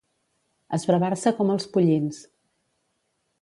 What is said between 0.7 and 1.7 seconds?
Esbravar-se com els